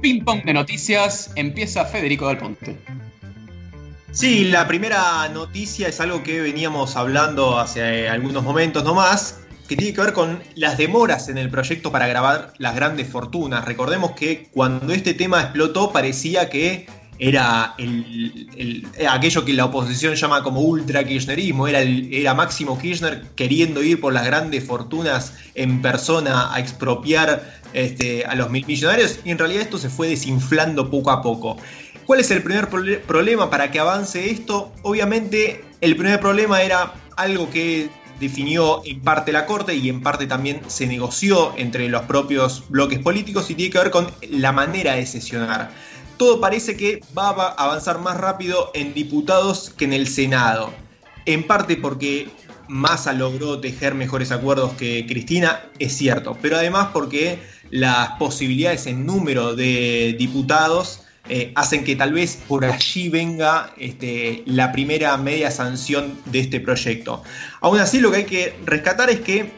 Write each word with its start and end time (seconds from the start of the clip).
Ping 0.00 0.24
pong 0.24 0.44
de 0.44 0.54
noticias, 0.54 1.32
empieza 1.36 1.84
Federico 1.84 2.28
del 2.28 2.38
Ponte. 2.38 2.76
Sí, 4.12 4.44
la 4.44 4.66
primera 4.66 5.28
noticia 5.28 5.88
es 5.88 6.00
algo 6.00 6.22
que 6.22 6.40
veníamos 6.40 6.96
hablando 6.96 7.58
hace 7.58 8.08
algunos 8.08 8.42
momentos 8.42 8.82
nomás, 8.82 9.40
que 9.68 9.76
tiene 9.76 9.94
que 9.94 10.00
ver 10.00 10.12
con 10.12 10.42
las 10.54 10.78
demoras 10.78 11.28
en 11.28 11.36
el 11.36 11.50
proyecto 11.50 11.92
para 11.92 12.08
grabar 12.08 12.54
las 12.58 12.74
grandes 12.74 13.08
fortunas. 13.08 13.64
Recordemos 13.64 14.12
que 14.12 14.48
cuando 14.50 14.92
este 14.92 15.14
tema 15.14 15.42
explotó 15.42 15.92
parecía 15.92 16.48
que 16.48 16.86
era 17.18 17.74
el, 17.78 18.86
aquello 19.10 19.44
que 19.44 19.52
la 19.52 19.64
oposición 19.64 20.14
llama 20.14 20.42
como 20.42 20.60
ultra 20.60 21.04
kirchnerismo, 21.04 21.66
era, 21.66 21.80
era 21.80 22.34
Máximo 22.34 22.78
Kirchner 22.78 23.22
queriendo 23.34 23.82
ir 23.82 24.00
por 24.00 24.12
las 24.12 24.24
grandes 24.24 24.64
fortunas 24.64 25.34
en 25.54 25.82
persona 25.82 26.54
a 26.54 26.60
expropiar 26.60 27.60
este, 27.72 28.24
a 28.24 28.34
los 28.34 28.50
mil 28.50 28.64
millonarios 28.66 29.18
y 29.24 29.30
en 29.30 29.38
realidad 29.38 29.62
esto 29.62 29.78
se 29.78 29.90
fue 29.90 30.08
desinflando 30.08 30.90
poco 30.90 31.10
a 31.10 31.22
poco. 31.22 31.56
¿Cuál 32.06 32.20
es 32.20 32.30
el 32.30 32.42
primer 32.42 32.68
problema 32.68 33.50
para 33.50 33.70
que 33.70 33.80
avance 33.80 34.30
esto? 34.30 34.72
Obviamente 34.82 35.64
el 35.80 35.96
primer 35.96 36.20
problema 36.20 36.62
era 36.62 36.94
algo 37.16 37.50
que 37.50 37.90
definió 38.18 38.82
en 38.84 39.00
parte 39.00 39.32
la 39.32 39.46
Corte 39.46 39.74
y 39.74 39.88
en 39.88 40.00
parte 40.02 40.26
también 40.26 40.60
se 40.68 40.86
negoció 40.86 41.52
entre 41.56 41.88
los 41.88 42.02
propios 42.02 42.64
bloques 42.68 42.98
políticos 43.00 43.50
y 43.50 43.54
tiene 43.54 43.72
que 43.72 43.78
ver 43.78 43.90
con 43.90 44.10
la 44.30 44.52
manera 44.52 44.94
de 44.94 45.06
sesionar 45.06 45.70
todo 46.18 46.40
parece 46.40 46.76
que 46.76 47.00
va 47.16 47.30
a 47.30 47.64
avanzar 47.64 48.00
más 48.00 48.16
rápido 48.16 48.70
en 48.74 48.92
diputados 48.92 49.70
que 49.70 49.84
en 49.86 49.92
el 49.92 50.06
Senado. 50.06 50.72
En 51.24 51.46
parte 51.46 51.76
porque 51.76 52.28
Massa 52.68 53.12
logró 53.12 53.60
tejer 53.60 53.94
mejores 53.94 54.30
acuerdos 54.30 54.72
que 54.74 55.06
Cristina, 55.06 55.62
es 55.78 55.96
cierto, 55.96 56.36
pero 56.42 56.56
además 56.56 56.88
porque 56.92 57.38
las 57.70 58.10
posibilidades 58.18 58.86
en 58.86 59.06
número 59.06 59.54
de 59.54 60.14
diputados 60.18 61.02
eh, 61.30 61.52
hacen 61.54 61.84
que 61.84 61.94
tal 61.94 62.14
vez 62.14 62.38
por 62.48 62.64
allí 62.64 63.10
venga 63.10 63.72
este, 63.76 64.42
la 64.46 64.72
primera 64.72 65.16
media 65.18 65.50
sanción 65.50 66.18
de 66.26 66.40
este 66.40 66.58
proyecto. 66.60 67.22
Aún 67.60 67.78
así, 67.78 68.00
lo 68.00 68.10
que 68.10 68.16
hay 68.18 68.24
que 68.24 68.56
rescatar 68.64 69.10
es 69.10 69.20
que 69.20 69.50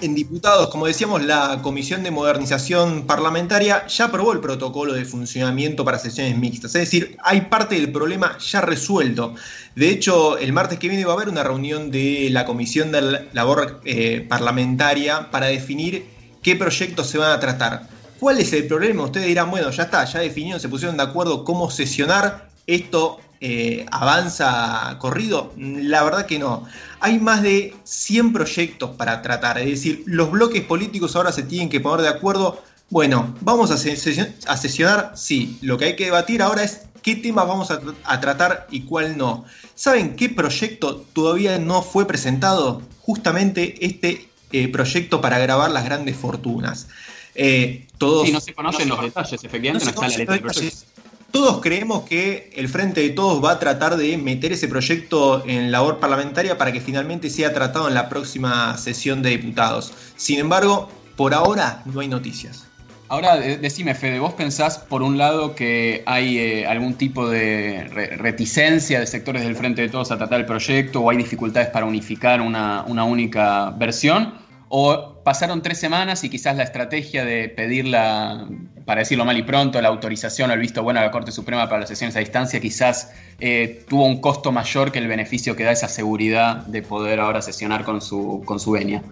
en 0.00 0.14
diputados, 0.14 0.68
como 0.68 0.86
decíamos, 0.86 1.24
la 1.24 1.60
Comisión 1.62 2.02
de 2.02 2.10
Modernización 2.10 3.06
Parlamentaria 3.06 3.86
ya 3.86 4.06
aprobó 4.06 4.32
el 4.32 4.40
protocolo 4.40 4.92
de 4.92 5.04
funcionamiento 5.04 5.84
para 5.84 5.98
sesiones 5.98 6.36
mixtas. 6.36 6.74
Es 6.74 6.82
decir, 6.82 7.16
hay 7.22 7.42
parte 7.42 7.76
del 7.76 7.90
problema 7.90 8.36
ya 8.38 8.60
resuelto. 8.60 9.34
De 9.74 9.88
hecho, 9.88 10.38
el 10.38 10.52
martes 10.52 10.78
que 10.78 10.88
viene 10.88 11.04
va 11.04 11.12
a 11.12 11.16
haber 11.16 11.28
una 11.28 11.42
reunión 11.42 11.90
de 11.90 12.28
la 12.30 12.44
Comisión 12.44 12.92
de 12.92 13.28
Labor 13.32 13.80
eh, 13.84 14.24
Parlamentaria 14.28 15.30
para 15.30 15.46
definir 15.46 16.06
qué 16.42 16.56
proyectos 16.56 17.08
se 17.08 17.18
van 17.18 17.32
a 17.32 17.40
tratar. 17.40 17.88
¿Cuál 18.20 18.38
es 18.38 18.52
el 18.52 18.66
problema? 18.66 19.04
Ustedes 19.04 19.26
dirán, 19.26 19.50
bueno, 19.50 19.70
ya 19.70 19.84
está, 19.84 20.04
ya 20.04 20.20
definieron, 20.20 20.60
se 20.60 20.68
pusieron 20.68 20.96
de 20.96 21.02
acuerdo 21.02 21.44
cómo 21.44 21.70
sesionar. 21.70 22.50
Esto 22.66 23.20
eh, 23.40 23.86
avanza 23.90 24.96
corrido? 24.98 25.52
La 25.56 26.02
verdad 26.02 26.26
que 26.26 26.38
no. 26.38 26.66
Hay 27.00 27.18
más 27.18 27.42
de 27.42 27.74
100 27.84 28.32
proyectos 28.32 28.90
para 28.96 29.22
tratar, 29.22 29.58
es 29.58 29.66
decir, 29.66 30.02
los 30.06 30.30
bloques 30.30 30.62
políticos 30.64 31.16
ahora 31.16 31.32
se 31.32 31.42
tienen 31.42 31.68
que 31.68 31.80
poner 31.80 32.02
de 32.02 32.08
acuerdo. 32.08 32.62
Bueno, 32.88 33.34
¿vamos 33.40 33.70
a, 33.70 33.76
sesionar? 33.76 35.12
Sí, 35.16 35.58
lo 35.60 35.76
que 35.76 35.86
hay 35.86 35.96
que 35.96 36.04
debatir 36.04 36.40
ahora 36.40 36.62
es 36.62 36.82
qué 37.02 37.16
temas 37.16 37.46
vamos 37.46 37.70
a, 37.70 38.20
tratar 38.20 38.66
y 38.70 38.82
cuál 38.82 39.16
no. 39.16 39.44
¿Saben 39.74 40.16
qué 40.16 40.28
proyecto 40.28 41.04
todavía 41.12 41.58
no 41.58 41.82
fue 41.82 42.06
presentado? 42.06 42.82
Justamente 43.00 43.84
este 43.84 44.28
eh, 44.52 44.68
proyecto 44.68 45.20
para 45.20 45.38
grabar 45.38 45.70
las 45.70 45.84
grandes 45.84 46.16
fortunas. 46.16 46.88
Eh, 47.34 47.86
todos, 47.98 48.26
sí, 48.26 48.32
no 48.32 48.40
se 48.40 48.54
conocen 48.54 48.88
los 48.88 49.02
detalles, 49.02 49.44
efectivamente, 49.44 49.84
no, 49.84 49.90
está 49.90 50.08
la 50.08 50.16
letra 50.16 50.34
del 50.34 50.42
proyecto. 50.42 50.95
Todos 51.36 51.60
creemos 51.60 52.04
que 52.04 52.48
el 52.56 52.66
Frente 52.66 53.02
de 53.02 53.10
Todos 53.10 53.44
va 53.44 53.50
a 53.50 53.58
tratar 53.58 53.98
de 53.98 54.16
meter 54.16 54.52
ese 54.52 54.68
proyecto 54.68 55.46
en 55.46 55.70
labor 55.70 55.98
parlamentaria 55.98 56.56
para 56.56 56.72
que 56.72 56.80
finalmente 56.80 57.28
sea 57.28 57.52
tratado 57.52 57.88
en 57.88 57.92
la 57.92 58.08
próxima 58.08 58.74
sesión 58.78 59.20
de 59.20 59.36
diputados. 59.36 59.92
Sin 60.16 60.38
embargo, 60.38 60.88
por 61.14 61.34
ahora 61.34 61.82
no 61.84 62.00
hay 62.00 62.08
noticias. 62.08 62.66
Ahora, 63.08 63.36
decime, 63.36 63.94
Fede, 63.94 64.18
¿vos 64.18 64.32
pensás, 64.32 64.78
por 64.78 65.02
un 65.02 65.18
lado, 65.18 65.54
que 65.54 66.02
hay 66.06 66.38
eh, 66.38 66.66
algún 66.66 66.94
tipo 66.94 67.28
de 67.28 67.84
reticencia 68.16 68.98
de 68.98 69.06
sectores 69.06 69.42
del 69.42 69.56
Frente 69.56 69.82
de 69.82 69.90
Todos 69.90 70.10
a 70.12 70.16
tratar 70.16 70.40
el 70.40 70.46
proyecto 70.46 71.02
o 71.02 71.10
hay 71.10 71.18
dificultades 71.18 71.68
para 71.68 71.84
unificar 71.84 72.40
una, 72.40 72.82
una 72.88 73.04
única 73.04 73.72
versión? 73.72 74.32
¿O 74.70 75.15
pasaron 75.26 75.60
tres 75.60 75.78
semanas 75.78 76.22
y 76.22 76.28
quizás 76.28 76.56
la 76.56 76.62
estrategia 76.62 77.24
de 77.24 77.48
pedir 77.48 77.84
la, 77.84 78.46
para 78.84 79.00
decirlo 79.00 79.24
mal 79.24 79.36
y 79.36 79.42
pronto, 79.42 79.82
la 79.82 79.88
autorización 79.88 80.50
o 80.50 80.52
el 80.52 80.60
visto 80.60 80.84
bueno 80.84 81.00
a 81.00 81.02
la 81.02 81.10
Corte 81.10 81.32
Suprema 81.32 81.68
para 81.68 81.80
las 81.80 81.88
sesiones 81.88 82.14
a 82.14 82.20
distancia 82.20 82.60
quizás 82.60 83.10
eh, 83.40 83.84
tuvo 83.88 84.06
un 84.06 84.20
costo 84.20 84.52
mayor 84.52 84.92
que 84.92 85.00
el 85.00 85.08
beneficio 85.08 85.56
que 85.56 85.64
da 85.64 85.72
esa 85.72 85.88
seguridad 85.88 86.58
de 86.66 86.80
poder 86.80 87.18
ahora 87.18 87.42
sesionar 87.42 87.82
con 87.82 88.00
su, 88.00 88.44
con 88.44 88.60
su 88.60 88.70
venia? 88.70 89.02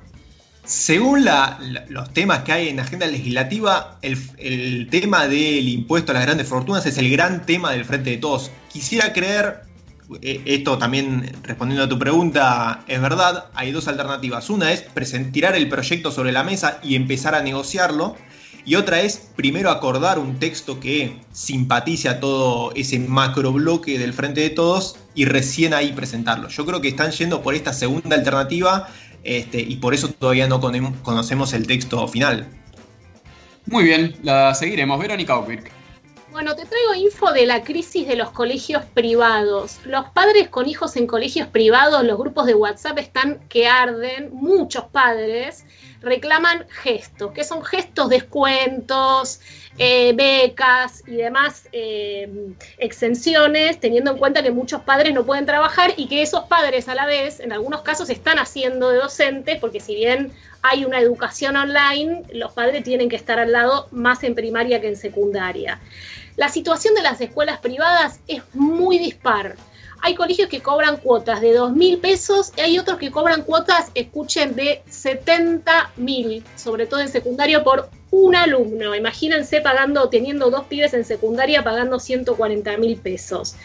Según 0.64 1.26
los 1.88 2.12
temas 2.12 2.44
que 2.44 2.52
hay 2.52 2.68
en 2.68 2.76
la 2.76 2.82
agenda 2.84 3.06
legislativa, 3.06 3.98
el, 4.00 4.86
tema 4.92 5.26
del 5.26 5.68
impuesto 5.68 6.12
a 6.12 6.14
las 6.14 6.26
grandes 6.26 6.46
fortunas 6.46 6.86
es 6.86 6.96
el 6.96 7.10
gran 7.10 7.44
tema 7.44 7.72
del 7.72 7.84
Frente 7.84 8.10
de 8.10 8.18
Todos. 8.18 8.52
Quisiera 8.72 9.12
creer 9.12 9.63
esto 10.20 10.78
también 10.78 11.32
respondiendo 11.42 11.84
a 11.84 11.88
tu 11.88 11.98
pregunta, 11.98 12.84
es 12.86 13.00
verdad, 13.00 13.46
hay 13.54 13.72
dos 13.72 13.88
alternativas. 13.88 14.50
Una 14.50 14.72
es 14.72 14.84
tirar 15.32 15.56
el 15.56 15.68
proyecto 15.68 16.10
sobre 16.10 16.32
la 16.32 16.42
mesa 16.42 16.78
y 16.82 16.94
empezar 16.94 17.34
a 17.34 17.42
negociarlo. 17.42 18.16
Y 18.66 18.76
otra 18.76 19.02
es 19.02 19.30
primero 19.36 19.70
acordar 19.70 20.18
un 20.18 20.38
texto 20.38 20.80
que 20.80 21.18
simpatice 21.32 22.08
a 22.08 22.18
todo 22.18 22.72
ese 22.74 22.98
macro 22.98 23.52
bloque 23.52 23.98
del 23.98 24.14
Frente 24.14 24.40
de 24.40 24.50
Todos 24.50 24.96
y 25.14 25.26
recién 25.26 25.74
ahí 25.74 25.92
presentarlo. 25.92 26.48
Yo 26.48 26.64
creo 26.64 26.80
que 26.80 26.88
están 26.88 27.10
yendo 27.10 27.42
por 27.42 27.54
esta 27.54 27.74
segunda 27.74 28.16
alternativa 28.16 28.88
este, 29.22 29.60
y 29.60 29.76
por 29.76 29.92
eso 29.92 30.08
todavía 30.08 30.48
no 30.48 30.60
conocemos 31.02 31.52
el 31.52 31.66
texto 31.66 32.08
final. 32.08 32.48
Muy 33.66 33.84
bien, 33.84 34.16
la 34.22 34.54
seguiremos. 34.54 34.98
Verónica 34.98 35.36
Oquirk. 35.36 35.70
Bueno, 36.34 36.56
te 36.56 36.64
traigo 36.64 36.94
info 36.94 37.30
de 37.30 37.46
la 37.46 37.62
crisis 37.62 38.08
de 38.08 38.16
los 38.16 38.32
colegios 38.32 38.84
privados. 38.86 39.78
Los 39.84 40.06
padres 40.06 40.48
con 40.48 40.68
hijos 40.68 40.96
en 40.96 41.06
colegios 41.06 41.46
privados, 41.46 42.02
los 42.02 42.18
grupos 42.18 42.46
de 42.46 42.56
WhatsApp 42.56 42.98
están 42.98 43.38
que 43.48 43.68
arden, 43.68 44.30
muchos 44.32 44.86
padres 44.86 45.64
reclaman 46.00 46.66
gestos, 46.68 47.30
que 47.30 47.44
son 47.44 47.64
gestos, 47.64 48.08
descuentos, 48.08 49.40
eh, 49.78 50.12
becas 50.12 51.04
y 51.06 51.14
demás 51.14 51.68
eh, 51.70 52.28
exenciones, 52.78 53.78
teniendo 53.78 54.10
en 54.10 54.18
cuenta 54.18 54.42
que 54.42 54.50
muchos 54.50 54.82
padres 54.82 55.14
no 55.14 55.24
pueden 55.24 55.46
trabajar 55.46 55.94
y 55.96 56.08
que 56.08 56.22
esos 56.22 56.46
padres 56.46 56.88
a 56.88 56.96
la 56.96 57.06
vez, 57.06 57.38
en 57.38 57.52
algunos 57.52 57.82
casos, 57.82 58.10
están 58.10 58.40
haciendo 58.40 58.90
de 58.90 58.98
docentes, 58.98 59.60
porque 59.60 59.78
si 59.78 59.94
bien 59.94 60.32
hay 60.62 60.84
una 60.84 60.98
educación 60.98 61.56
online, 61.56 62.22
los 62.32 62.52
padres 62.52 62.82
tienen 62.82 63.08
que 63.08 63.16
estar 63.16 63.38
al 63.38 63.52
lado 63.52 63.88
más 63.92 64.24
en 64.24 64.34
primaria 64.34 64.80
que 64.80 64.88
en 64.88 64.96
secundaria. 64.96 65.80
La 66.36 66.48
situación 66.48 66.94
de 66.94 67.02
las 67.02 67.20
escuelas 67.20 67.58
privadas 67.60 68.20
es 68.26 68.42
muy 68.52 68.98
dispar. 68.98 69.56
Hay 70.00 70.14
colegios 70.14 70.48
que 70.48 70.60
cobran 70.60 70.98
cuotas 70.98 71.40
de 71.40 71.54
2 71.54 71.72
mil 71.72 71.98
pesos 71.98 72.52
y 72.56 72.60
hay 72.60 72.78
otros 72.78 72.98
que 72.98 73.10
cobran 73.10 73.42
cuotas, 73.42 73.90
escuchen, 73.94 74.54
de 74.54 74.82
70 74.90 75.92
mil, 75.96 76.44
sobre 76.56 76.86
todo 76.86 77.00
en 77.00 77.08
secundario, 77.08 77.64
por 77.64 77.88
un 78.10 78.36
alumno. 78.36 78.94
Imagínense 78.94 79.60
pagando, 79.60 80.08
teniendo 80.08 80.50
dos 80.50 80.64
pibes 80.64 80.92
en 80.92 81.04
secundaria, 81.04 81.64
pagando 81.64 81.98
140 81.98 82.76
mil 82.76 82.96
pesos. 82.98 83.56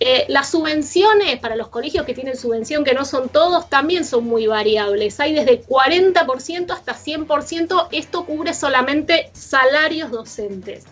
Eh, 0.00 0.24
las 0.28 0.50
subvenciones 0.50 1.38
para 1.40 1.56
los 1.56 1.68
colegios 1.68 2.06
que 2.06 2.14
tienen 2.14 2.36
subvención, 2.36 2.84
que 2.84 2.94
no 2.94 3.04
son 3.04 3.28
todos, 3.28 3.68
también 3.68 4.04
son 4.04 4.24
muy 4.24 4.46
variables. 4.46 5.20
Hay 5.20 5.34
desde 5.34 5.62
40% 5.62 6.72
hasta 6.72 6.94
100%. 6.94 7.88
Esto 7.92 8.24
cubre 8.24 8.54
solamente 8.54 9.30
salarios 9.34 10.10
docentes. 10.10 10.84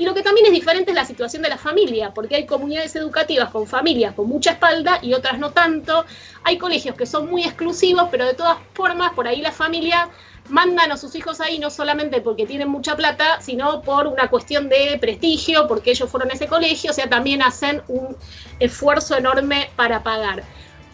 Y 0.00 0.06
lo 0.06 0.14
que 0.14 0.22
también 0.22 0.46
es 0.46 0.52
diferente 0.52 0.92
es 0.92 0.94
la 0.94 1.04
situación 1.04 1.42
de 1.42 1.50
la 1.50 1.58
familia, 1.58 2.14
porque 2.14 2.34
hay 2.34 2.46
comunidades 2.46 2.96
educativas 2.96 3.50
con 3.50 3.66
familias 3.66 4.14
con 4.14 4.30
mucha 4.30 4.52
espalda 4.52 4.98
y 5.02 5.12
otras 5.12 5.38
no 5.38 5.50
tanto. 5.50 6.06
Hay 6.42 6.56
colegios 6.56 6.96
que 6.96 7.04
son 7.04 7.28
muy 7.28 7.42
exclusivos, 7.44 8.08
pero 8.10 8.24
de 8.24 8.32
todas 8.32 8.56
formas, 8.72 9.12
por 9.12 9.28
ahí 9.28 9.42
la 9.42 9.52
familia 9.52 10.08
mandan 10.48 10.90
a 10.90 10.96
sus 10.96 11.14
hijos 11.16 11.42
ahí 11.42 11.58
no 11.58 11.68
solamente 11.68 12.22
porque 12.22 12.46
tienen 12.46 12.70
mucha 12.70 12.96
plata, 12.96 13.42
sino 13.42 13.82
por 13.82 14.06
una 14.06 14.28
cuestión 14.28 14.70
de 14.70 14.96
prestigio, 14.98 15.68
porque 15.68 15.90
ellos 15.90 16.08
fueron 16.08 16.30
a 16.30 16.32
ese 16.32 16.46
colegio, 16.46 16.92
o 16.92 16.94
sea, 16.94 17.10
también 17.10 17.42
hacen 17.42 17.82
un 17.88 18.16
esfuerzo 18.58 19.18
enorme 19.18 19.68
para 19.76 20.02
pagar. 20.02 20.44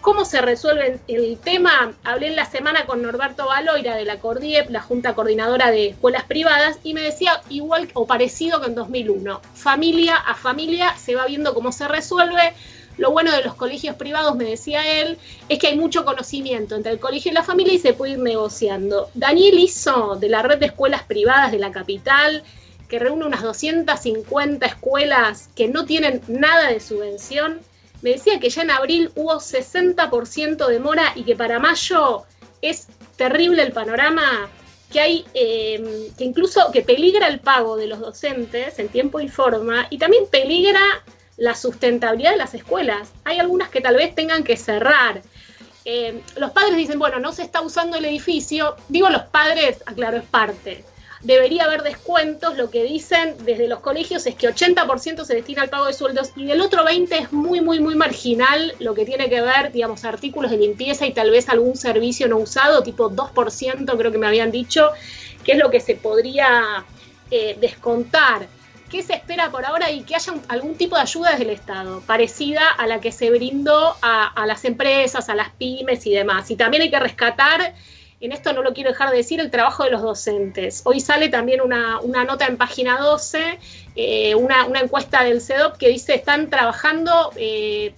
¿Cómo 0.06 0.24
se 0.24 0.40
resuelve 0.40 1.00
el 1.08 1.36
tema? 1.36 1.92
Hablé 2.04 2.28
en 2.28 2.36
la 2.36 2.48
semana 2.48 2.86
con 2.86 3.02
Norberto 3.02 3.46
Baloira 3.46 3.96
de 3.96 4.04
la 4.04 4.20
CORDIEP, 4.20 4.70
la 4.70 4.80
Junta 4.80 5.16
Coordinadora 5.16 5.72
de 5.72 5.88
Escuelas 5.88 6.22
Privadas, 6.22 6.78
y 6.84 6.94
me 6.94 7.00
decía 7.00 7.40
igual 7.48 7.88
o 7.92 8.06
parecido 8.06 8.60
que 8.60 8.68
en 8.68 8.76
2001. 8.76 9.40
Familia 9.54 10.14
a 10.14 10.36
familia 10.36 10.96
se 10.96 11.16
va 11.16 11.26
viendo 11.26 11.54
cómo 11.54 11.72
se 11.72 11.88
resuelve. 11.88 12.52
Lo 12.98 13.10
bueno 13.10 13.32
de 13.32 13.42
los 13.42 13.56
colegios 13.56 13.96
privados, 13.96 14.36
me 14.36 14.44
decía 14.44 15.00
él, 15.00 15.18
es 15.48 15.58
que 15.58 15.66
hay 15.66 15.76
mucho 15.76 16.04
conocimiento 16.04 16.76
entre 16.76 16.92
el 16.92 17.00
colegio 17.00 17.32
y 17.32 17.34
la 17.34 17.42
familia 17.42 17.74
y 17.74 17.80
se 17.80 17.92
puede 17.92 18.12
ir 18.12 18.20
negociando. 18.20 19.10
Daniel 19.14 19.58
hizo 19.58 20.14
de 20.14 20.28
la 20.28 20.42
red 20.42 20.58
de 20.58 20.66
escuelas 20.66 21.02
privadas 21.02 21.50
de 21.50 21.58
la 21.58 21.72
capital, 21.72 22.44
que 22.88 23.00
reúne 23.00 23.26
unas 23.26 23.42
250 23.42 24.66
escuelas 24.66 25.50
que 25.56 25.66
no 25.66 25.84
tienen 25.84 26.20
nada 26.28 26.68
de 26.68 26.78
subvención, 26.78 27.58
me 28.06 28.12
decía 28.12 28.38
que 28.38 28.50
ya 28.50 28.62
en 28.62 28.70
abril 28.70 29.10
hubo 29.16 29.34
60% 29.34 30.68
de 30.68 30.78
mora 30.78 31.12
y 31.16 31.24
que 31.24 31.34
para 31.34 31.58
mayo 31.58 32.22
es 32.62 32.86
terrible 33.16 33.64
el 33.64 33.72
panorama 33.72 34.48
que 34.92 35.00
hay, 35.00 35.24
eh, 35.34 36.12
que 36.16 36.22
incluso 36.22 36.70
que 36.70 36.82
peligra 36.82 37.26
el 37.26 37.40
pago 37.40 37.76
de 37.76 37.88
los 37.88 37.98
docentes 37.98 38.78
en 38.78 38.90
tiempo 38.90 39.18
y 39.18 39.28
forma 39.28 39.88
y 39.90 39.98
también 39.98 40.28
peligra 40.30 40.80
la 41.36 41.56
sustentabilidad 41.56 42.30
de 42.30 42.36
las 42.36 42.54
escuelas. 42.54 43.08
Hay 43.24 43.40
algunas 43.40 43.70
que 43.70 43.80
tal 43.80 43.96
vez 43.96 44.14
tengan 44.14 44.44
que 44.44 44.56
cerrar. 44.56 45.22
Eh, 45.84 46.22
los 46.36 46.52
padres 46.52 46.76
dicen, 46.76 47.00
bueno, 47.00 47.18
no 47.18 47.32
se 47.32 47.42
está 47.42 47.60
usando 47.60 47.96
el 47.96 48.04
edificio. 48.04 48.76
Digo 48.88 49.10
los 49.10 49.22
padres, 49.22 49.82
aclaro, 49.84 50.18
es 50.18 50.26
parte 50.26 50.84
debería 51.26 51.64
haber 51.64 51.82
descuentos. 51.82 52.56
Lo 52.56 52.70
que 52.70 52.84
dicen 52.84 53.34
desde 53.44 53.68
los 53.68 53.80
colegios 53.80 54.26
es 54.26 54.36
que 54.36 54.48
80% 54.48 55.24
se 55.24 55.34
destina 55.34 55.62
al 55.62 55.68
pago 55.68 55.86
de 55.86 55.92
sueldos 55.92 56.30
y 56.36 56.46
del 56.46 56.60
otro 56.60 56.84
20% 56.84 57.08
es 57.10 57.32
muy, 57.32 57.60
muy, 57.60 57.80
muy 57.80 57.96
marginal 57.96 58.74
lo 58.78 58.94
que 58.94 59.04
tiene 59.04 59.28
que 59.28 59.40
ver, 59.40 59.72
digamos, 59.72 60.04
artículos 60.04 60.50
de 60.50 60.58
limpieza 60.58 61.04
y 61.04 61.12
tal 61.12 61.30
vez 61.30 61.48
algún 61.48 61.76
servicio 61.76 62.28
no 62.28 62.38
usado, 62.38 62.82
tipo 62.82 63.10
2%, 63.10 63.98
creo 63.98 64.12
que 64.12 64.18
me 64.18 64.28
habían 64.28 64.52
dicho, 64.52 64.90
que 65.44 65.52
es 65.52 65.58
lo 65.58 65.70
que 65.70 65.80
se 65.80 65.96
podría 65.96 66.84
eh, 67.30 67.56
descontar. 67.60 68.46
¿Qué 68.88 69.02
se 69.02 69.14
espera 69.14 69.50
por 69.50 69.64
ahora 69.64 69.90
y 69.90 70.02
que 70.02 70.14
haya 70.14 70.32
algún 70.46 70.76
tipo 70.76 70.94
de 70.94 71.02
ayuda 71.02 71.30
desde 71.32 71.42
el 71.42 71.50
Estado, 71.50 72.02
parecida 72.06 72.68
a 72.70 72.86
la 72.86 73.00
que 73.00 73.10
se 73.10 73.30
brindó 73.30 73.96
a, 74.00 74.28
a 74.28 74.46
las 74.46 74.64
empresas, 74.64 75.28
a 75.28 75.34
las 75.34 75.50
pymes 75.50 76.06
y 76.06 76.12
demás? 76.12 76.48
Y 76.52 76.56
también 76.56 76.84
hay 76.84 76.90
que 76.90 77.00
rescatar 77.00 77.74
en 78.20 78.32
esto 78.32 78.52
no 78.52 78.62
lo 78.62 78.72
quiero 78.72 78.90
dejar 78.90 79.10
de 79.10 79.18
decir, 79.18 79.40
el 79.40 79.50
trabajo 79.50 79.84
de 79.84 79.90
los 79.90 80.00
docentes. 80.00 80.82
Hoy 80.84 81.00
sale 81.00 81.28
también 81.28 81.60
una, 81.60 82.00
nota 82.24 82.46
en 82.46 82.56
página 82.56 82.98
12, 82.98 83.58
eh, 83.94 84.34
una, 84.34 84.66
encuesta 84.80 85.22
del 85.22 85.40
CEDOP 85.40 85.76
que 85.76 85.88
dice 85.88 86.14
están 86.14 86.48
trabajando 86.48 87.32
eh, 87.36 87.94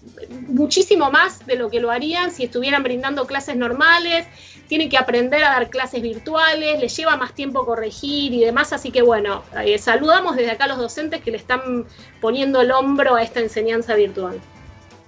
muchísimo 0.49 1.11
más 1.11 1.47
de 1.47 1.56
lo 1.56 1.70
que 1.70 1.81
lo 1.81 1.91
harían 1.91 2.31
si 2.32 2.44
estuvieran 2.44 2.82
brindando 2.82 3.26
clases 3.26 3.56
normales, 3.56 4.26
tienen 4.67 4.88
que 4.88 4.99
aprender 4.99 5.44
a 5.44 5.50
dar 5.50 5.70
clases 5.70 6.03
virtuales, 6.03 6.81
les 6.81 6.97
lleva 6.97 7.17
más 7.17 7.32
tiempo 7.35 7.65
corregir 7.65 8.35
y 8.35 8.41
demás, 8.41 8.73
así 8.73 8.91
que 8.91 9.03
bueno, 9.03 9.44
eh, 9.65 9.79
saludamos 9.79 10.37
desde 10.37 10.50
acá 10.50 10.65
a 10.65 10.69
los 10.69 10.79
docentes 10.79 11.23
que 11.23 11.31
le 11.31 11.37
están 11.37 11.87
poniendo 12.20 12.61
el 12.61 12.73
hombro 12.73 13.15
a 13.15 13.23
esta 13.23 13.41
enseñanza 13.41 13.94
virtual. 13.94 14.41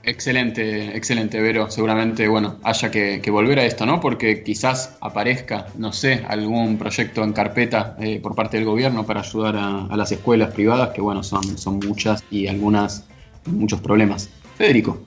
Excelente, 0.02 0.97
excelente, 0.97 1.41
Vero. 1.41 1.70
Seguramente, 1.70 2.26
bueno, 2.26 2.56
haya 2.62 2.91
que, 2.91 3.31
volver 3.31 3.58
a 3.58 3.64
esto, 3.64 3.85
¿no? 3.85 4.00
Porque 4.00 4.43
quizás 4.43 4.97
aparezca, 5.00 5.67
no 5.76 5.93
sé, 5.93 6.25
algún 6.26 6.79
proyecto 6.79 7.23
en 7.23 7.32
carpeta 7.32 7.97
eh, 8.00 8.19
por 8.20 8.35
parte 8.35 8.56
del 8.56 8.67
gobierno 8.67 9.05
para 9.05 9.20
ayudar 9.20 9.56
a, 9.56 9.97
las 9.97 10.11
escuelas 10.12 10.52
privadas, 10.52 10.91
que 10.91 11.00
bueno, 11.00 11.23
son, 11.23 11.58
son 11.58 11.79
muchas 11.79 12.25
y 12.31 12.47
algunas, 12.47 13.05
muchos 13.44 13.81
problemas. 13.81 14.31
Federico. 14.56 14.99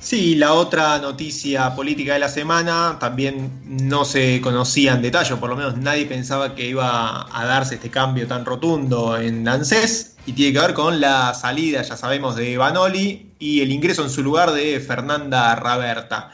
Sí, 0.00 0.36
la 0.36 0.54
otra 0.54 0.98
noticia 1.00 1.74
política 1.74 2.12
de 2.12 2.20
la 2.20 2.28
semana 2.28 2.98
también 3.00 3.50
no 3.64 4.04
se 4.04 4.40
conocía 4.40 4.94
en 4.94 5.02
detalle, 5.02 5.34
por 5.36 5.50
lo 5.50 5.56
menos 5.56 5.76
nadie 5.76 6.06
pensaba 6.06 6.54
que 6.54 6.68
iba 6.68 7.26
a 7.36 7.44
darse 7.44 7.74
este 7.74 7.90
cambio 7.90 8.28
tan 8.28 8.44
rotundo 8.44 9.18
en 9.18 9.46
ANSES 9.46 10.16
y 10.24 10.34
tiene 10.34 10.52
que 10.52 10.60
ver 10.60 10.74
con 10.74 11.00
la 11.00 11.34
salida, 11.34 11.82
ya 11.82 11.96
sabemos, 11.96 12.36
de 12.36 12.56
Banoli 12.56 13.32
y 13.40 13.60
el 13.60 13.72
ingreso 13.72 14.04
en 14.04 14.10
su 14.10 14.22
lugar 14.22 14.52
de 14.52 14.78
Fernanda 14.78 15.56
Raberta. 15.56 16.30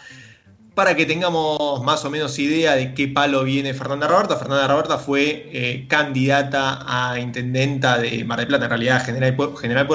Para 0.74 0.94
que 0.94 1.06
tengamos 1.06 1.82
más 1.82 2.04
o 2.04 2.10
menos 2.10 2.38
idea 2.38 2.74
de 2.74 2.92
qué 2.92 3.08
palo 3.08 3.44
viene 3.44 3.72
Fernanda 3.72 4.08
Raberta, 4.08 4.36
Fernanda 4.36 4.66
Raberta 4.66 4.98
fue 4.98 5.48
eh, 5.52 5.86
candidata 5.88 6.84
a 6.86 7.18
intendenta 7.18 7.96
de 7.98 8.24
Mar 8.24 8.40
del 8.40 8.48
Plata, 8.48 8.64
en 8.64 8.70
realidad 8.70 9.04
General, 9.04 9.36
General 9.58 9.86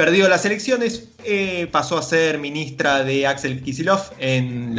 perdió 0.00 0.30
las 0.30 0.46
elecciones, 0.46 1.10
eh, 1.24 1.68
pasó 1.70 1.98
a 1.98 2.02
ser 2.02 2.38
ministra 2.38 3.04
de 3.04 3.26
Axel 3.26 3.62
Kisilov 3.62 4.00
en, 4.18 4.74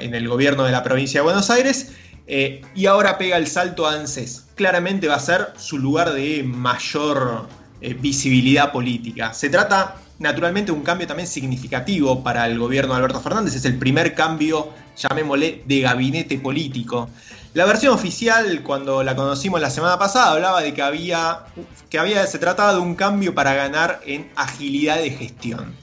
en 0.00 0.14
el 0.16 0.26
gobierno 0.26 0.64
de 0.64 0.72
la 0.72 0.82
provincia 0.82 1.20
de 1.20 1.22
Buenos 1.22 1.48
Aires 1.48 1.92
eh, 2.26 2.62
y 2.74 2.86
ahora 2.86 3.18
pega 3.18 3.36
el 3.36 3.46
salto 3.46 3.86
a 3.86 3.92
ANSES. 3.92 4.46
Claramente 4.56 5.06
va 5.06 5.14
a 5.14 5.20
ser 5.20 5.52
su 5.56 5.78
lugar 5.78 6.12
de 6.12 6.42
mayor 6.42 7.46
eh, 7.80 7.94
visibilidad 7.94 8.72
política. 8.72 9.32
Se 9.32 9.48
trata 9.48 9.94
naturalmente 10.18 10.72
de 10.72 10.76
un 10.76 10.82
cambio 10.82 11.06
también 11.06 11.28
significativo 11.28 12.24
para 12.24 12.44
el 12.48 12.58
gobierno 12.58 12.94
de 12.94 12.98
Alberto 12.98 13.20
Fernández. 13.20 13.54
Es 13.54 13.64
el 13.64 13.78
primer 13.78 14.16
cambio, 14.16 14.70
llamémosle, 14.96 15.62
de 15.66 15.80
gabinete 15.82 16.36
político. 16.36 17.08
La 17.54 17.64
versión 17.64 17.94
oficial, 17.94 18.62
cuando 18.62 19.02
la 19.02 19.16
conocimos 19.16 19.60
la 19.60 19.70
semana 19.70 19.98
pasada, 19.98 20.32
hablaba 20.32 20.60
de 20.60 20.74
que 20.74 20.82
había, 20.82 21.46
que 21.88 21.98
había, 21.98 22.26
se 22.26 22.38
trataba 22.38 22.74
de 22.74 22.80
un 22.80 22.94
cambio 22.94 23.34
para 23.34 23.54
ganar 23.54 24.00
en 24.04 24.30
agilidad 24.36 24.98
de 24.98 25.10
gestión. 25.10 25.74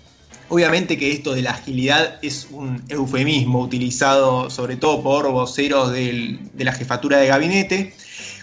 Obviamente 0.47 0.95
que 0.97 1.11
esto 1.11 1.33
de 1.33 1.41
la 1.41 1.51
agilidad 1.51 2.19
es 2.21 2.47
un 2.51 2.83
eufemismo 2.87 3.61
utilizado 3.61 4.51
sobre 4.51 4.75
todo 4.75 5.01
por 5.01 5.31
voceros 5.31 5.91
de 5.91 6.39
la 6.55 6.71
jefatura 6.71 7.17
de 7.17 7.27
gabinete. 7.27 7.95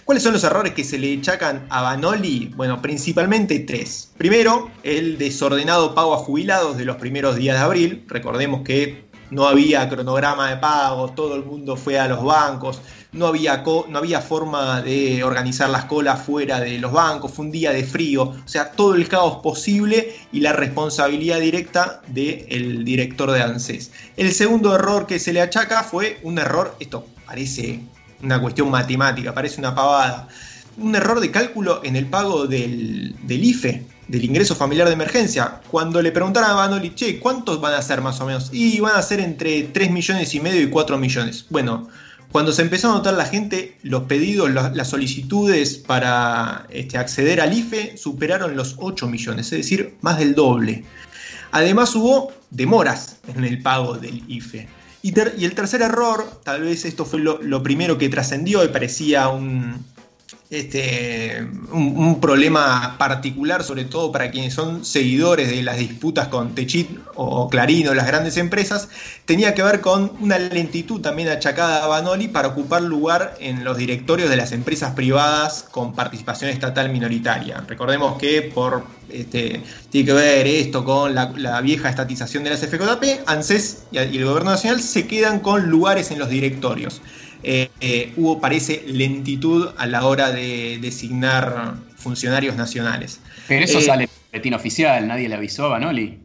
¿Cuáles 0.03 0.21
son 0.21 0.33
los 0.33 0.43
errores 0.43 0.73
que 0.73 0.83
se 0.83 0.99
le 0.99 1.17
achacan 1.17 1.65
a 1.69 1.81
Banoli? 1.81 2.51
Bueno, 2.57 2.81
principalmente 2.81 3.59
tres. 3.59 4.11
Primero, 4.17 4.69
el 4.83 5.17
desordenado 5.17 5.95
pago 5.95 6.13
a 6.13 6.17
jubilados 6.17 6.75
de 6.75 6.83
los 6.83 6.97
primeros 6.97 7.37
días 7.37 7.57
de 7.57 7.63
abril. 7.63 8.03
Recordemos 8.09 8.63
que 8.63 9.05
no 9.31 9.47
había 9.47 9.87
cronograma 9.87 10.49
de 10.49 10.57
pago, 10.57 11.09
todo 11.13 11.35
el 11.35 11.45
mundo 11.45 11.77
fue 11.77 11.97
a 11.97 12.07
los 12.07 12.23
bancos, 12.23 12.81
no 13.13 13.27
había, 13.27 13.63
no 13.63 13.97
había 13.97 14.21
forma 14.21 14.81
de 14.81 15.23
organizar 15.23 15.69
las 15.69 15.85
colas 15.85 16.23
fuera 16.23 16.59
de 16.59 16.79
los 16.79 16.91
bancos, 16.91 17.31
fue 17.31 17.45
un 17.45 17.51
día 17.51 17.71
de 17.71 17.83
frío, 17.83 18.23
o 18.23 18.47
sea, 18.47 18.71
todo 18.71 18.95
el 18.95 19.07
caos 19.07 19.41
posible 19.41 20.15
y 20.31 20.41
la 20.41 20.53
responsabilidad 20.53 21.39
directa 21.39 22.01
del 22.07 22.83
director 22.83 23.31
de 23.31 23.41
ANSES. 23.41 23.91
El 24.17 24.31
segundo 24.33 24.75
error 24.75 25.05
que 25.05 25.19
se 25.19 25.31
le 25.31 25.41
achaca 25.41 25.83
fue 25.83 26.19
un 26.23 26.39
error, 26.39 26.75
esto 26.79 27.05
parece 27.25 27.79
una 28.21 28.41
cuestión 28.41 28.69
matemática, 28.69 29.33
parece 29.33 29.59
una 29.59 29.75
pavada, 29.75 30.27
un 30.77 30.95
error 30.95 31.19
de 31.19 31.29
cálculo 31.29 31.81
en 31.83 31.95
el 31.95 32.07
pago 32.07 32.47
del, 32.47 33.15
del 33.23 33.43
IFE 33.43 33.85
del 34.07 34.25
ingreso 34.25 34.55
familiar 34.55 34.87
de 34.87 34.93
emergencia, 34.93 35.61
cuando 35.71 36.01
le 36.01 36.11
preguntaron 36.11 36.49
a 36.49 36.53
Banoli, 36.53 36.93
che, 36.93 37.19
¿cuántos 37.19 37.61
van 37.61 37.73
a 37.73 37.81
ser 37.81 38.01
más 38.01 38.19
o 38.19 38.25
menos? 38.25 38.49
Y 38.51 38.79
van 38.79 38.95
a 38.95 39.01
ser 39.01 39.19
entre 39.19 39.63
3 39.63 39.91
millones 39.91 40.35
y 40.35 40.39
medio 40.39 40.61
y 40.61 40.69
4 40.69 40.97
millones. 40.97 41.45
Bueno, 41.49 41.87
cuando 42.33 42.51
se 42.51 42.63
empezó 42.63 42.89
a 42.89 42.95
notar 42.95 43.13
la 43.13 43.25
gente, 43.25 43.77
los 43.83 44.05
pedidos, 44.05 44.49
las 44.49 44.89
solicitudes 44.89 45.77
para 45.77 46.65
este, 46.71 46.97
acceder 46.97 47.39
al 47.39 47.53
IFE 47.53 47.95
superaron 47.95 48.57
los 48.57 48.73
8 48.79 49.07
millones, 49.07 49.45
es 49.53 49.59
decir, 49.59 49.93
más 50.01 50.17
del 50.17 50.33
doble. 50.33 50.83
Además 51.51 51.95
hubo 51.95 52.31
demoras 52.49 53.17
en 53.27 53.43
el 53.43 53.61
pago 53.61 53.99
del 53.99 54.23
IFE. 54.27 54.67
Y, 55.03 55.13
el 55.19 55.53
tercer 55.53 55.83
error, 55.83 56.41
tal 56.43 56.63
vez 56.63 56.85
esto 56.85 57.05
fue 57.05 57.19
lo 57.19 57.61
primero 57.61 57.99
que 57.99 58.09
trascendió 58.09 58.63
y 58.63 58.69
parecía 58.69 59.27
un, 59.27 59.85
este, 60.53 61.47
un, 61.71 62.21
problema 62.21 62.95
particular, 62.99 63.63
sobre 63.63 63.85
todo 63.85 64.11
para 64.11 64.29
quienes 64.29 64.53
son 64.53 64.85
seguidores 64.85 65.49
de 65.49 65.63
las 65.63 65.77
disputas 65.77 66.27
con 66.27 66.53
Techit 66.53 66.89
o 67.15 67.49
Clarín 67.49 67.87
o 67.87 67.95
las 67.95 68.05
grandes 68.05 68.37
empresas, 68.37 68.89
tenía 69.25 69.55
que 69.55 69.63
ver 69.63 69.81
con 69.81 70.11
una 70.19 70.37
lentitud 70.37 71.01
también 71.01 71.29
achacada 71.29 71.83
a 71.83 71.87
Banoli 71.87 72.27
para 72.27 72.49
ocupar 72.49 72.83
lugar 72.83 73.35
en 73.39 73.63
los 73.63 73.77
directorios 73.77 74.29
de 74.29 74.37
las 74.37 74.51
empresas 74.51 74.93
privadas 74.93 75.65
con 75.71 75.95
participación 75.95 76.51
estatal 76.51 76.89
minoritaria. 76.89 77.63
Recordemos 77.67 78.19
que 78.19 78.43
por 78.43 78.83
este, 79.09 79.61
tiene 79.89 80.05
que 80.05 80.13
ver 80.13 80.45
esto 80.45 80.85
con 80.85 81.15
la, 81.15 81.61
vieja 81.61 81.89
estatización 81.89 82.43
de 82.43 82.51
las 82.51 82.59
FJP, 82.59 83.27
ANSES 83.27 83.85
y 83.91 83.97
el 83.97 84.25
Gobierno 84.25 84.51
Nacional 84.51 84.81
se 84.81 85.07
quedan 85.07 85.39
con 85.39 85.69
lugares 85.69 86.11
en 86.11 86.19
los 86.19 86.29
directorios. 86.29 87.01
Eh, 87.43 87.69
eh, 87.81 88.13
hubo, 88.15 88.39
parece, 88.39 88.83
lentitud 88.87 89.69
a 89.77 89.85
la 89.85 90.05
hora 90.05 90.31
de 90.31 90.79
designar 90.81 91.75
funcionarios 91.95 92.55
nacionales. 92.55 93.19
Pero 93.47 93.65
eso 93.65 93.79
eh, 93.79 93.83
sale 93.83 94.03
en 94.05 94.09
el 94.09 94.31
boletín 94.31 94.53
oficial, 94.53 95.07
nadie 95.07 95.27
le 95.27 95.35
avisó 95.35 95.65
a 95.65 95.69
Banoli. 95.69 96.19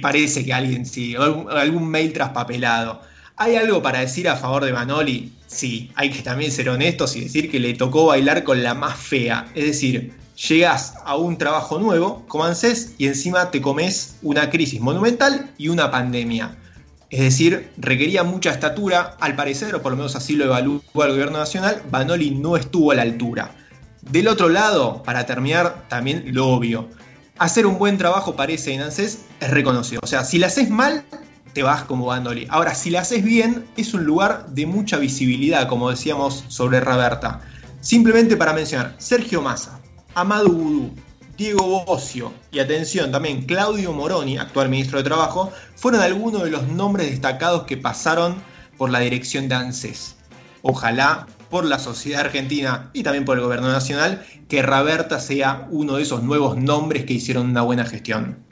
parece 0.00 0.44
que 0.44 0.52
alguien 0.52 0.84
sí, 0.84 1.14
algún, 1.16 1.88
mail 1.88 2.12
traspapelado. 2.12 3.00
¿Hay 3.36 3.56
algo 3.56 3.82
para 3.82 4.00
decir 4.00 4.28
a 4.28 4.36
favor 4.36 4.64
de 4.64 4.72
Banoli? 4.72 5.32
Sí, 5.46 5.90
hay 5.94 6.10
que 6.10 6.22
también 6.22 6.50
ser 6.50 6.68
honestos 6.68 7.16
y 7.16 7.20
decir 7.20 7.50
que 7.50 7.60
le 7.60 7.74
tocó 7.74 8.06
bailar 8.06 8.42
con 8.42 8.62
la 8.62 8.74
más 8.74 8.98
fea. 8.98 9.46
Es 9.54 9.64
decir, 9.64 10.12
llegas 10.48 10.94
a 11.04 11.16
un 11.16 11.38
trabajo 11.38 11.78
nuevo, 11.78 12.24
como 12.26 12.44
ANSES, 12.44 12.94
y 12.98 13.06
encima 13.06 13.50
te 13.50 13.60
comes 13.60 14.16
una 14.22 14.50
crisis 14.50 14.80
monumental 14.80 15.50
y 15.56 15.68
una 15.68 15.90
pandemia. 15.90 16.56
Es 17.12 17.20
decir, 17.20 17.70
requería 17.76 18.22
mucha 18.22 18.50
estatura, 18.50 19.18
al 19.20 19.36
parecer, 19.36 19.74
o 19.74 19.82
por 19.82 19.92
lo 19.92 19.96
menos 19.98 20.16
así 20.16 20.34
lo 20.34 20.46
evaluó 20.46 20.80
el 20.94 21.10
gobierno 21.10 21.38
nacional, 21.38 21.82
Banoli 21.90 22.30
no 22.30 22.56
estuvo 22.56 22.90
a 22.90 22.94
la 22.94 23.02
altura. 23.02 23.54
Del 24.00 24.28
otro 24.28 24.48
lado, 24.48 25.02
para 25.02 25.26
terminar, 25.26 25.84
también 25.88 26.24
lo 26.28 26.48
obvio. 26.48 26.88
Hacer 27.36 27.66
un 27.66 27.78
buen 27.78 27.98
trabajo 27.98 28.34
parece 28.34 28.72
en 28.72 28.80
ANSES 28.80 29.26
es 29.40 29.50
reconocido. 29.50 30.00
O 30.02 30.06
sea, 30.06 30.24
si 30.24 30.38
la 30.38 30.46
haces 30.46 30.70
mal, 30.70 31.04
te 31.52 31.62
vas 31.62 31.84
como 31.84 32.06
Bandoli. 32.06 32.46
Ahora, 32.48 32.74
si 32.74 32.88
la 32.88 33.02
haces 33.02 33.22
bien, 33.22 33.66
es 33.76 33.92
un 33.92 34.04
lugar 34.04 34.46
de 34.46 34.64
mucha 34.64 34.96
visibilidad, 34.96 35.68
como 35.68 35.90
decíamos 35.90 36.46
sobre 36.48 36.80
Raberta. 36.80 37.42
Simplemente 37.82 38.38
para 38.38 38.54
mencionar, 38.54 38.94
Sergio 38.96 39.42
Massa, 39.42 39.78
Amado 40.14 40.48
Vudú, 40.48 40.94
Diego 41.36 41.84
Bocio 41.84 42.32
y 42.50 42.58
atención 42.58 43.10
también 43.10 43.46
Claudio 43.46 43.92
Moroni, 43.92 44.36
actual 44.36 44.68
ministro 44.68 44.98
de 44.98 45.04
Trabajo, 45.04 45.50
fueron 45.76 46.02
algunos 46.02 46.42
de 46.42 46.50
los 46.50 46.68
nombres 46.68 47.10
destacados 47.10 47.62
que 47.62 47.76
pasaron 47.76 48.36
por 48.76 48.90
la 48.90 49.00
dirección 49.00 49.48
de 49.48 49.54
ANSES. 49.54 50.16
Ojalá 50.62 51.26
por 51.50 51.64
la 51.64 51.78
sociedad 51.78 52.20
argentina 52.22 52.90
y 52.92 53.02
también 53.02 53.24
por 53.24 53.38
el 53.38 53.44
gobierno 53.44 53.68
nacional 53.68 54.24
que 54.48 54.62
Raberta 54.62 55.20
sea 55.20 55.66
uno 55.70 55.96
de 55.96 56.02
esos 56.02 56.22
nuevos 56.22 56.56
nombres 56.56 57.04
que 57.04 57.14
hicieron 57.14 57.50
una 57.50 57.62
buena 57.62 57.84
gestión. 57.84 58.51